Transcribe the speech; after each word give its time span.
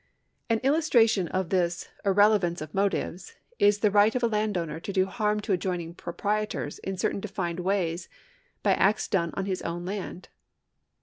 An 0.49 0.57
illustration 0.63 1.27
of 1.27 1.49
this 1.51 1.87
irrelevance 2.03 2.59
of 2.59 2.73
motives 2.73 3.35
is 3.59 3.81
the 3.81 3.91
right 3.91 4.15
of 4.15 4.23
a 4.23 4.27
landowner 4.27 4.79
to 4.79 4.91
do 4.91 5.05
harm 5.05 5.39
to 5.41 5.53
adjoining 5.53 5.93
proprietors 5.93 6.79
in 6.79 6.97
certain 6.97 7.19
defined 7.19 7.59
ways 7.59 8.09
by 8.63 8.73
acts 8.73 9.07
done 9.07 9.29
on 9.35 9.45
his 9.45 9.61
own 9.61 9.85
land. 9.85 10.29